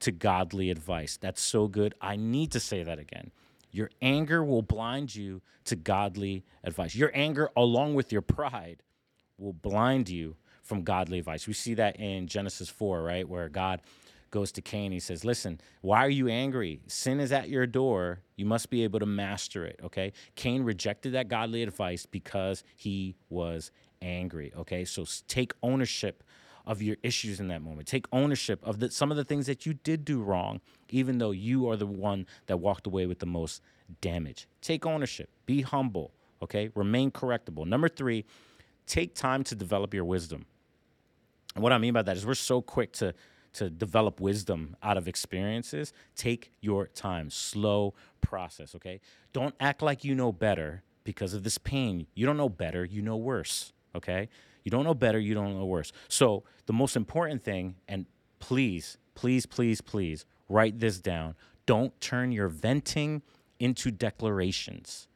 to 0.00 0.10
godly 0.10 0.70
advice. 0.70 1.16
That's 1.16 1.40
so 1.40 1.68
good. 1.68 1.94
I 2.00 2.16
need 2.16 2.50
to 2.52 2.60
say 2.60 2.82
that 2.82 2.98
again. 2.98 3.30
Your 3.70 3.90
anger 4.02 4.44
will 4.44 4.62
blind 4.62 5.14
you 5.14 5.42
to 5.64 5.76
godly 5.76 6.44
advice. 6.64 6.94
Your 6.94 7.10
anger, 7.14 7.50
along 7.56 7.94
with 7.94 8.12
your 8.12 8.22
pride, 8.22 8.82
will 9.38 9.52
blind 9.52 10.08
you 10.08 10.36
from 10.62 10.82
godly 10.82 11.18
advice. 11.18 11.46
We 11.46 11.52
see 11.52 11.74
that 11.74 11.98
in 12.00 12.26
Genesis 12.26 12.68
4, 12.68 13.02
right? 13.02 13.28
Where 13.28 13.48
God 13.48 13.80
goes 14.36 14.52
to 14.52 14.60
Cain. 14.60 14.92
He 14.92 15.00
says, 15.00 15.24
Listen, 15.24 15.58
why 15.80 16.04
are 16.04 16.10
you 16.10 16.28
angry? 16.28 16.82
Sin 16.88 17.20
is 17.20 17.32
at 17.32 17.48
your 17.48 17.66
door. 17.66 18.20
You 18.36 18.44
must 18.44 18.68
be 18.68 18.84
able 18.84 18.98
to 18.98 19.06
master 19.06 19.64
it. 19.64 19.80
Okay. 19.82 20.12
Cain 20.34 20.62
rejected 20.62 21.14
that 21.14 21.28
godly 21.28 21.62
advice 21.62 22.04
because 22.04 22.62
he 22.76 23.16
was 23.30 23.70
angry. 24.02 24.52
Okay. 24.54 24.84
So 24.84 25.06
take 25.26 25.54
ownership 25.62 26.22
of 26.66 26.82
your 26.82 26.98
issues 27.02 27.40
in 27.40 27.48
that 27.48 27.62
moment. 27.62 27.88
Take 27.88 28.04
ownership 28.12 28.60
of 28.62 28.78
the, 28.78 28.90
some 28.90 29.10
of 29.10 29.16
the 29.16 29.24
things 29.24 29.46
that 29.46 29.64
you 29.64 29.72
did 29.72 30.04
do 30.04 30.20
wrong, 30.20 30.60
even 30.90 31.16
though 31.16 31.30
you 31.30 31.70
are 31.70 31.76
the 31.76 31.86
one 31.86 32.26
that 32.44 32.58
walked 32.58 32.86
away 32.86 33.06
with 33.06 33.20
the 33.20 33.26
most 33.26 33.62
damage. 34.02 34.46
Take 34.60 34.84
ownership. 34.84 35.30
Be 35.46 35.62
humble. 35.62 36.12
Okay. 36.42 36.68
Remain 36.74 37.10
correctable. 37.10 37.66
Number 37.66 37.88
three, 37.88 38.26
take 38.86 39.14
time 39.14 39.44
to 39.44 39.54
develop 39.54 39.94
your 39.94 40.04
wisdom. 40.04 40.44
And 41.54 41.62
what 41.62 41.72
I 41.72 41.78
mean 41.78 41.94
by 41.94 42.02
that 42.02 42.18
is 42.18 42.26
we're 42.26 42.34
so 42.34 42.60
quick 42.60 42.92
to 42.94 43.14
to 43.56 43.70
develop 43.70 44.20
wisdom 44.20 44.76
out 44.82 44.96
of 44.96 45.08
experiences, 45.08 45.92
take 46.14 46.52
your 46.60 46.86
time. 46.86 47.30
Slow 47.30 47.94
process, 48.20 48.74
okay? 48.74 49.00
Don't 49.32 49.54
act 49.60 49.82
like 49.82 50.04
you 50.04 50.14
know 50.14 50.32
better 50.32 50.82
because 51.04 51.34
of 51.34 51.42
this 51.42 51.58
pain. 51.58 52.06
You 52.14 52.26
don't 52.26 52.36
know 52.36 52.48
better, 52.48 52.84
you 52.84 53.02
know 53.02 53.16
worse, 53.16 53.72
okay? 53.94 54.28
You 54.64 54.70
don't 54.70 54.84
know 54.84 54.94
better, 54.94 55.18
you 55.18 55.34
don't 55.34 55.54
know 55.54 55.64
worse. 55.64 55.92
So, 56.08 56.44
the 56.66 56.72
most 56.72 56.96
important 56.96 57.42
thing, 57.42 57.76
and 57.88 58.06
please, 58.40 58.98
please, 59.14 59.46
please, 59.46 59.80
please 59.80 60.26
write 60.48 60.80
this 60.80 60.98
down. 60.98 61.34
Don't 61.64 61.98
turn 62.00 62.32
your 62.32 62.48
venting 62.48 63.22
into 63.58 63.90
declarations. 63.90 65.08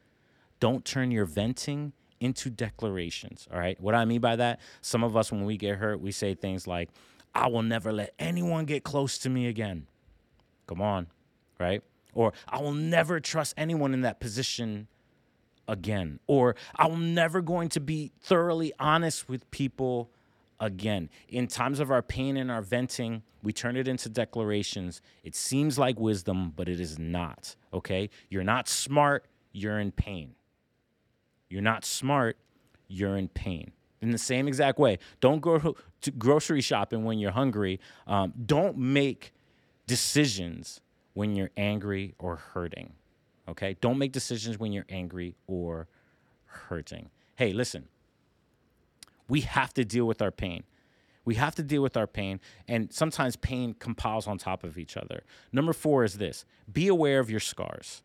Don't 0.61 0.85
turn 0.85 1.11
your 1.11 1.25
venting 1.25 1.93
into 2.21 2.51
declarations. 2.51 3.49
All 3.53 3.59
right. 3.59 3.81
What 3.81 3.95
I 3.95 4.05
mean 4.05 4.21
by 4.21 4.37
that, 4.37 4.61
some 4.83 5.03
of 5.03 5.17
us, 5.17 5.33
when 5.33 5.45
we 5.45 5.57
get 5.57 5.77
hurt, 5.77 6.01
we 6.01 6.13
say 6.13 6.35
things 6.35 6.67
like, 6.67 6.91
I 7.35 7.49
will 7.49 7.63
never 7.63 7.93
let 7.93 8.15
anyone 8.19 8.65
get 8.65 8.85
close 8.85 9.19
to 9.19 9.31
me 9.31 9.47
again. 9.47 9.87
Come 10.67 10.81
on, 10.81 11.07
right? 11.59 11.83
Or 12.15 12.33
I 12.49 12.61
will 12.61 12.73
never 12.73 13.21
trust 13.21 13.55
anyone 13.57 13.95
in 13.95 14.01
that 14.03 14.21
position 14.21 14.89
again. 15.69 16.19
Or 16.27 16.57
I'm 16.77 17.15
never 17.15 17.41
going 17.41 17.69
to 17.71 17.81
be 17.81 18.13
thoroughly 18.21 18.73
honest 18.79 19.29
with 19.29 19.49
people 19.51 20.11
again. 20.59 21.09
In 21.29 21.47
times 21.47 21.81
of 21.81 21.91
our 21.91 22.03
pain 22.03 22.37
and 22.37 22.51
our 22.51 22.63
venting, 22.63 23.23
we 23.43 23.53
turn 23.53 23.77
it 23.77 23.89
into 23.89 24.09
declarations. 24.09 25.01
It 25.23 25.35
seems 25.35 25.79
like 25.79 25.99
wisdom, 25.99 26.53
but 26.55 26.69
it 26.69 26.81
is 26.81 26.99
not, 26.99 27.57
okay? 27.73 28.11
You're 28.29 28.45
not 28.45 28.69
smart, 28.69 29.25
you're 29.53 29.79
in 29.79 29.93
pain. 29.93 30.35
You're 31.49 31.63
not 31.63 31.85
smart, 31.85 32.37
you're 32.89 33.17
in 33.17 33.29
pain 33.29 33.73
in 34.01 34.11
the 34.11 34.19
same 34.19 34.49
exact 34.49 34.79
way. 34.79 34.99
Don't 35.21 35.41
go 35.41 35.75
to 36.01 36.11
grocery 36.13 36.61
shopping 36.61 37.05
when 37.05 37.19
you're 37.19 37.33
hungry. 37.33 37.81
Um, 38.07 38.33
don't 38.47 38.79
make 38.79 39.33
decisions 39.87 40.81
when 41.15 41.35
you're 41.35 41.51
angry 41.57 42.15
or 42.19 42.37
hurting. 42.37 42.93
Okay? 43.49 43.77
Don't 43.81 43.99
make 43.99 44.13
decisions 44.13 44.59
when 44.59 44.73
you're 44.73 44.87
angry 44.89 45.35
or 45.47 45.89
hurting. 46.45 47.11
Hey, 47.37 47.53
listen, 47.53 47.89
we 49.29 49.43
have 49.43 49.75
to 49.75 49.85
deal 49.85 50.07
with 50.07 50.23
our 50.23 50.31
pain. 50.31 50.65
We 51.25 51.35
have 51.35 51.55
to 51.57 51.63
deal 51.63 51.83
with 51.83 51.97
our 51.97 52.07
pain, 52.07 52.41
and 52.67 52.93
sometimes 52.93 53.37
pain 53.37 53.75
compiles 53.75 54.27
on 54.27 54.39
top 54.39 54.65
of 54.65 54.79
each 54.79 54.97
other. 54.97 55.23
Number 55.53 55.73
four 55.73 56.03
is 56.03 56.17
this 56.17 56.45
be 56.73 56.89
aware 56.89 57.21
of 57.21 57.31
your 57.31 57.41
scars. 57.41 58.03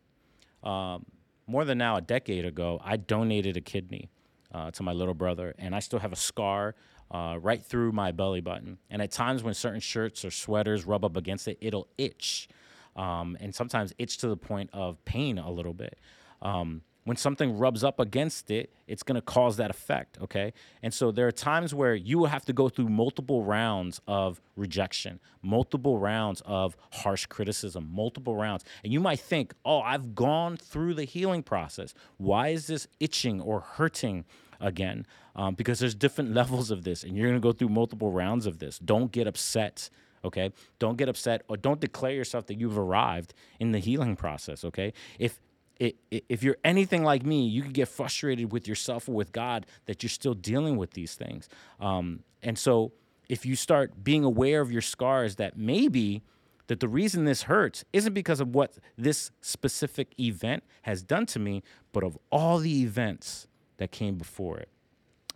Um, 0.62 1.06
more 1.46 1.64
than 1.64 1.78
now, 1.78 1.96
a 1.96 2.00
decade 2.00 2.44
ago, 2.44 2.80
I 2.84 2.96
donated 2.96 3.56
a 3.56 3.60
kidney 3.60 4.10
uh, 4.56 4.70
to 4.70 4.82
my 4.82 4.92
little 4.92 5.14
brother, 5.14 5.54
and 5.58 5.74
I 5.74 5.80
still 5.80 5.98
have 5.98 6.12
a 6.12 6.16
scar 6.16 6.74
uh, 7.10 7.36
right 7.40 7.62
through 7.62 7.92
my 7.92 8.10
belly 8.10 8.40
button. 8.40 8.78
And 8.90 9.02
at 9.02 9.10
times 9.10 9.42
when 9.42 9.52
certain 9.52 9.80
shirts 9.80 10.24
or 10.24 10.30
sweaters 10.30 10.86
rub 10.86 11.04
up 11.04 11.16
against 11.16 11.46
it, 11.46 11.58
it'll 11.60 11.88
itch, 11.98 12.48
um, 12.96 13.36
and 13.38 13.54
sometimes 13.54 13.92
itch 13.98 14.16
to 14.18 14.28
the 14.28 14.36
point 14.36 14.70
of 14.72 15.04
pain 15.04 15.38
a 15.38 15.50
little 15.50 15.74
bit. 15.74 15.98
Um, 16.40 16.80
when 17.04 17.16
something 17.16 17.56
rubs 17.56 17.84
up 17.84 18.00
against 18.00 18.50
it, 18.50 18.72
it's 18.88 19.04
going 19.04 19.14
to 19.14 19.20
cause 19.20 19.58
that 19.58 19.70
effect. 19.70 20.18
Okay. 20.20 20.52
And 20.82 20.92
so 20.92 21.12
there 21.12 21.28
are 21.28 21.32
times 21.32 21.72
where 21.72 21.94
you 21.94 22.18
will 22.18 22.26
have 22.26 22.44
to 22.46 22.52
go 22.52 22.68
through 22.68 22.88
multiple 22.88 23.44
rounds 23.44 24.00
of 24.08 24.40
rejection, 24.56 25.20
multiple 25.40 25.98
rounds 26.00 26.42
of 26.46 26.76
harsh 26.90 27.26
criticism, 27.26 27.88
multiple 27.92 28.34
rounds. 28.34 28.64
And 28.82 28.92
you 28.92 28.98
might 28.98 29.20
think, 29.20 29.54
oh, 29.64 29.80
I've 29.82 30.16
gone 30.16 30.56
through 30.56 30.94
the 30.94 31.04
healing 31.04 31.44
process. 31.44 31.94
Why 32.16 32.48
is 32.48 32.66
this 32.66 32.88
itching 32.98 33.40
or 33.40 33.60
hurting? 33.60 34.24
Again, 34.60 35.06
um, 35.34 35.54
because 35.54 35.78
there's 35.78 35.94
different 35.94 36.34
levels 36.40 36.70
of 36.70 36.84
this, 36.84 37.04
and 37.04 37.16
you're 37.16 37.28
gonna 37.28 37.40
go 37.40 37.52
through 37.52 37.70
multiple 37.70 38.10
rounds 38.12 38.46
of 38.46 38.58
this. 38.58 38.78
Don't 38.78 39.12
get 39.12 39.26
upset 39.26 39.90
okay 40.24 40.50
don't 40.78 40.96
get 40.96 41.10
upset 41.10 41.42
or 41.46 41.58
don't 41.58 41.78
declare 41.78 42.12
yourself 42.12 42.46
that 42.46 42.58
you've 42.58 42.78
arrived 42.78 43.34
in 43.60 43.72
the 43.72 43.78
healing 43.78 44.16
process 44.16 44.64
okay 44.64 44.90
if 45.18 45.38
if 45.78 46.42
you're 46.42 46.56
anything 46.64 47.04
like 47.04 47.24
me, 47.24 47.46
you 47.46 47.62
could 47.62 47.74
get 47.74 47.88
frustrated 47.88 48.52
with 48.52 48.66
yourself 48.66 49.08
or 49.08 49.12
with 49.12 49.32
God 49.32 49.66
that 49.86 50.02
you're 50.02 50.10
still 50.10 50.34
dealing 50.34 50.76
with 50.76 50.92
these 50.92 51.14
things. 51.14 51.48
Um, 51.80 52.22
and 52.42 52.58
so, 52.58 52.92
if 53.28 53.44
you 53.44 53.56
start 53.56 54.04
being 54.04 54.24
aware 54.24 54.60
of 54.60 54.70
your 54.70 54.82
scars, 54.82 55.36
that 55.36 55.56
maybe 55.56 56.22
that 56.68 56.80
the 56.80 56.88
reason 56.88 57.24
this 57.24 57.42
hurts 57.42 57.84
isn't 57.92 58.12
because 58.12 58.40
of 58.40 58.54
what 58.54 58.78
this 58.96 59.30
specific 59.40 60.14
event 60.18 60.64
has 60.82 61.02
done 61.02 61.26
to 61.26 61.38
me, 61.38 61.62
but 61.92 62.04
of 62.04 62.16
all 62.30 62.58
the 62.58 62.82
events 62.82 63.46
that 63.78 63.90
came 63.90 64.16
before 64.16 64.58
it. 64.58 64.68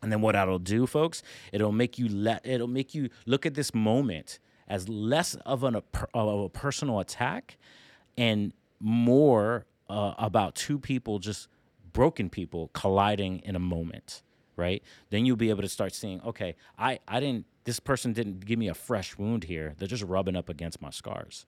And 0.02 0.10
then 0.10 0.22
what 0.22 0.32
that'll 0.32 0.58
do, 0.58 0.86
folks, 0.86 1.22
it'll 1.52 1.72
make 1.72 1.98
you 1.98 2.08
let 2.08 2.46
it'll 2.46 2.68
make 2.68 2.94
you 2.94 3.10
look 3.26 3.44
at 3.44 3.54
this 3.54 3.74
moment 3.74 4.38
as 4.66 4.88
less 4.88 5.34
of 5.46 5.62
an 5.64 5.76
of 6.14 6.40
a 6.40 6.48
personal 6.48 7.00
attack 7.00 7.58
and 8.16 8.52
more 8.80 9.66
uh, 9.88 10.14
about 10.18 10.54
two 10.54 10.78
people, 10.78 11.18
just 11.18 11.48
broken 11.92 12.30
people 12.30 12.70
colliding 12.72 13.40
in 13.40 13.56
a 13.56 13.58
moment, 13.60 14.22
right? 14.56 14.82
Then 15.10 15.26
you'll 15.26 15.36
be 15.36 15.50
able 15.50 15.62
to 15.62 15.68
start 15.68 15.94
seeing, 15.94 16.20
okay, 16.22 16.54
I, 16.78 17.00
I 17.08 17.20
didn't, 17.20 17.46
this 17.64 17.80
person 17.80 18.12
didn't 18.12 18.46
give 18.46 18.58
me 18.58 18.68
a 18.68 18.74
fresh 18.74 19.18
wound 19.18 19.44
here. 19.44 19.74
They're 19.76 19.88
just 19.88 20.04
rubbing 20.04 20.36
up 20.36 20.48
against 20.48 20.80
my 20.80 20.90
scars. 20.90 21.44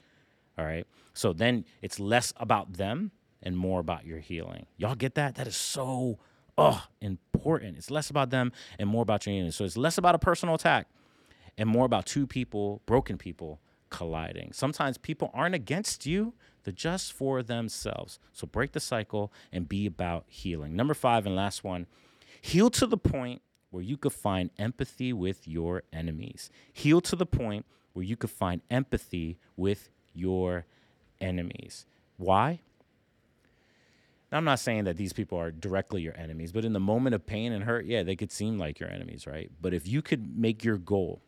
All 0.59 0.65
right. 0.65 0.87
So 1.15 1.33
then 1.33 1.65
it's 1.81 1.99
less 1.99 2.33
about 2.37 2.75
them 2.75 3.13
and 3.43 3.57
more 3.57 3.81
about 3.81 4.05
your 4.05 4.19
healing. 4.19 4.67
Y'all 4.77 4.95
get 4.95 5.15
that? 5.15 5.37
That 5.37 5.47
is 5.47 5.57
so 5.57 6.19
oh 6.59 6.85
important. 7.01 7.77
It's 7.77 7.91
less 7.91 8.11
about 8.11 8.31
them 8.31 8.53
and 8.79 8.89
more 8.89 9.03
about 9.03 9.27
your 9.27 9.35
healing. 9.35 9.51
So 9.51 9.65
it's 9.65 9.77
less 9.77 9.99
about 9.99 10.15
a 10.15 10.19
personal 10.19 10.55
attack 10.55 10.89
and 11.59 11.69
more 11.69 11.85
about 11.85 12.07
two 12.07 12.27
people, 12.27 12.83
broken 12.87 13.19
people 13.19 13.61
colliding. 13.91 14.53
Sometimes 14.53 14.97
people 14.97 15.31
aren't 15.35 15.55
against 15.55 16.07
you, 16.07 16.33
they're 16.65 16.73
just 16.73 17.13
for 17.13 17.43
themselves. 17.43 18.19
So 18.33 18.47
break 18.47 18.73
the 18.73 18.81
cycle 18.81 19.33
and 19.53 19.69
be 19.69 19.87
about 19.87 20.25
healing. 20.29 20.75
Number 20.77 20.95
five 20.95 21.27
and 21.27 21.37
last 21.37 21.65
one 21.65 21.87
heal 22.41 22.71
to 22.71 22.87
the 22.87 22.97
point 22.97 23.43
where 23.71 23.83
you 23.83 23.97
could 23.97 24.13
find 24.13 24.51
empathy 24.59 25.13
with 25.13 25.47
your 25.47 25.83
enemies. 25.93 26.51
Heal 26.73 27.01
to 27.03 27.17
the 27.17 27.27
point 27.27 27.65
where 27.93 28.05
you 28.05 28.17
could 28.17 28.31
find 28.31 28.61
empathy 28.71 29.39
with 29.57 29.91
your 30.15 30.67
enemies. 31.21 31.87
Why? 32.17 32.61
Now, 34.33 34.39
I'm 34.39 34.45
not 34.45 34.61
saying 34.61 34.85
that 34.85 34.97
these 34.97 35.13
people 35.13 35.39
are 35.39 35.51
directly 35.51 36.01
your 36.01 36.17
enemies, 36.17 36.53
but 36.53 36.65
in 36.65 36.73
the 36.73 36.81
moment 36.81 37.15
of 37.15 37.27
pain 37.27 37.53
and 37.53 37.63
hurt, 37.63 37.85
yeah, 37.85 38.03
they 38.03 38.17
could 38.17 38.33
seem 38.33 38.59
like 38.59 38.81
your 38.81 38.89
enemies, 38.89 39.27
right? 39.27 39.51
But 39.61 39.75
if 39.75 39.87
you 39.87 40.01
could 40.01 40.39
make 40.39 40.65
your 40.65 40.79
goal 40.79 41.21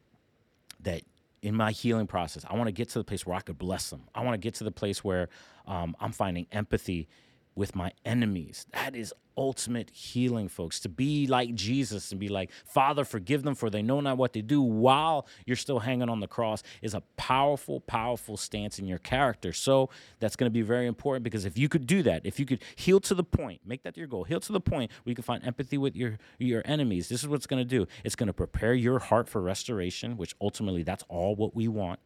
that 0.81 1.03
in 1.43 1.55
my 1.55 1.71
healing 1.71 2.07
process, 2.07 2.47
I 2.49 2.57
want 2.57 2.69
to 2.69 2.73
get 2.73 2.89
to 2.91 2.99
the 2.99 3.05
place 3.05 3.27
where 3.27 3.37
I 3.37 3.41
could 3.41 3.59
bless 3.59 3.91
them. 3.91 4.05
I 4.15 4.25
want 4.25 4.33
to 4.33 4.39
get 4.39 4.55
to 4.55 4.65
the 4.65 4.73
place 4.73 5.05
where 5.05 5.29
um, 5.67 5.95
I'm 6.01 6.13
finding 6.13 6.47
empathy 6.51 7.07
with 7.55 7.75
my 7.75 7.93
enemies. 8.05 8.67
That 8.73 8.95
is 8.95 9.13
ultimate 9.37 9.91
healing, 9.91 10.49
folks. 10.49 10.81
To 10.81 10.89
be 10.89 11.27
like 11.27 11.55
Jesus 11.55 12.11
and 12.11 12.21
be 12.21 12.29
like, 12.29 12.51
Father, 12.65 13.05
forgive 13.05 13.43
them 13.43 13.55
for 13.55 13.71
they 13.71 13.83
know 13.83 14.01
not 14.01 14.17
what 14.17 14.33
they 14.33 14.43
do 14.43 14.63
while 14.63 15.27
you're 15.47 15.57
still 15.57 15.81
hanging 15.81 16.09
on 16.09 16.21
the 16.21 16.29
cross 16.29 16.63
is 16.83 16.95
a 16.95 17.01
powerful, 17.17 17.81
powerful 17.81 18.37
stance 18.37 18.79
in 18.79 18.87
your 18.87 18.99
character. 18.99 19.53
So 19.53 19.91
that's 20.21 20.37
going 20.37 20.51
to 20.51 20.55
be 20.55 20.63
very 20.63 20.87
important 20.87 21.25
because 21.25 21.45
if 21.45 21.59
you 21.59 21.69
could 21.69 21.87
do 21.87 22.03
that, 22.05 22.25
if 22.25 22.39
you 22.39 22.47
could 22.47 22.63
heal 22.77 23.01
to 23.01 23.15
the 23.15 23.25
point, 23.25 23.61
make 23.65 23.83
that 23.83 23.97
your 23.97 24.07
goal, 24.07 24.25
heal 24.25 24.41
to 24.41 24.53
the 24.53 24.61
point 24.61 24.91
where 25.03 25.11
you 25.11 25.17
can 25.17 25.25
find 25.25 25.45
empathy 25.45 25.79
with 25.79 25.97
your, 25.97 26.19
your 26.39 26.63
enemies, 26.65 27.09
this 27.09 27.23
is 27.23 27.29
what 27.29 27.37
it's 27.37 27.47
going 27.47 27.61
to 27.61 27.69
do. 27.69 27.87
It's 28.05 28.17
going 28.17 28.29
to 28.29 28.33
prepare 28.33 28.75
your 28.75 28.99
heart 28.99 29.29
for 29.29 29.41
restoration, 29.41 30.17
which 30.17 30.35
ultimately 30.41 30.83
that's 30.83 31.05
all 31.09 31.35
what 31.35 31.55
we 31.55 31.69
want. 31.69 32.01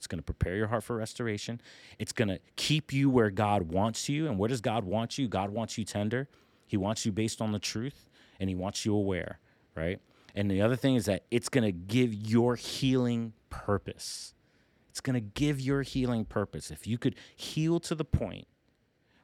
It's 0.00 0.06
going 0.06 0.18
to 0.18 0.24
prepare 0.24 0.56
your 0.56 0.68
heart 0.68 0.82
for 0.82 0.96
restoration. 0.96 1.60
It's 1.98 2.12
going 2.12 2.28
to 2.28 2.38
keep 2.56 2.90
you 2.90 3.10
where 3.10 3.28
God 3.28 3.70
wants 3.70 4.08
you. 4.08 4.28
And 4.28 4.38
where 4.38 4.48
does 4.48 4.62
God 4.62 4.84
want 4.84 5.18
you? 5.18 5.28
God 5.28 5.50
wants 5.50 5.76
you 5.76 5.84
tender. 5.84 6.26
He 6.66 6.78
wants 6.78 7.04
you 7.04 7.12
based 7.12 7.42
on 7.42 7.52
the 7.52 7.58
truth 7.58 8.08
and 8.40 8.48
he 8.48 8.54
wants 8.54 8.86
you 8.86 8.94
aware, 8.94 9.40
right? 9.74 10.00
And 10.34 10.50
the 10.50 10.62
other 10.62 10.74
thing 10.74 10.94
is 10.94 11.04
that 11.04 11.24
it's 11.30 11.50
going 11.50 11.64
to 11.64 11.72
give 11.72 12.14
your 12.14 12.56
healing 12.56 13.34
purpose. 13.50 14.32
It's 14.88 15.02
going 15.02 15.14
to 15.14 15.20
give 15.20 15.60
your 15.60 15.82
healing 15.82 16.24
purpose. 16.24 16.70
If 16.70 16.86
you 16.86 16.96
could 16.96 17.14
heal 17.36 17.78
to 17.80 17.94
the 17.94 18.04
point 18.06 18.46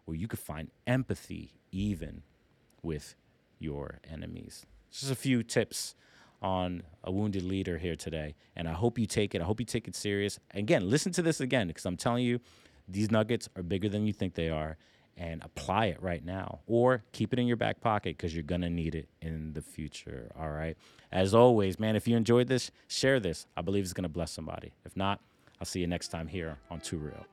where 0.04 0.14
you 0.14 0.28
could 0.28 0.40
find 0.40 0.70
empathy 0.86 1.54
even 1.72 2.22
with 2.82 3.14
your 3.58 4.00
enemies. 4.12 4.66
Just 4.90 5.10
a 5.10 5.16
few 5.16 5.42
tips 5.42 5.94
on 6.42 6.82
a 7.04 7.10
wounded 7.10 7.42
leader 7.42 7.78
here 7.78 7.96
today, 7.96 8.34
and 8.54 8.68
I 8.68 8.72
hope 8.72 8.98
you 8.98 9.06
take 9.06 9.34
it. 9.34 9.40
I 9.40 9.44
hope 9.44 9.60
you 9.60 9.66
take 9.66 9.88
it 9.88 9.94
serious. 9.94 10.38
Again, 10.54 10.88
listen 10.88 11.12
to 11.12 11.22
this 11.22 11.40
again 11.40 11.68
because 11.68 11.86
I'm 11.86 11.96
telling 11.96 12.24
you, 12.24 12.40
these 12.88 13.10
nuggets 13.10 13.48
are 13.56 13.62
bigger 13.62 13.88
than 13.88 14.06
you 14.06 14.12
think 14.12 14.34
they 14.34 14.48
are, 14.48 14.76
and 15.16 15.42
apply 15.42 15.86
it 15.86 16.02
right 16.02 16.24
now, 16.24 16.60
or 16.66 17.02
keep 17.12 17.32
it 17.32 17.38
in 17.38 17.46
your 17.46 17.56
back 17.56 17.80
pocket 17.80 18.16
because 18.16 18.34
you're 18.34 18.42
gonna 18.42 18.70
need 18.70 18.94
it 18.94 19.08
in 19.22 19.54
the 19.54 19.62
future. 19.62 20.30
All 20.38 20.50
right. 20.50 20.76
As 21.10 21.34
always, 21.34 21.80
man, 21.80 21.96
if 21.96 22.06
you 22.06 22.16
enjoyed 22.16 22.48
this, 22.48 22.70
share 22.86 23.18
this. 23.18 23.46
I 23.56 23.62
believe 23.62 23.84
it's 23.84 23.94
gonna 23.94 24.08
bless 24.08 24.30
somebody. 24.30 24.72
If 24.84 24.96
not, 24.96 25.20
I'll 25.60 25.66
see 25.66 25.80
you 25.80 25.86
next 25.86 26.08
time 26.08 26.28
here 26.28 26.58
on 26.70 26.80
Too 26.80 26.98
Real. 26.98 27.26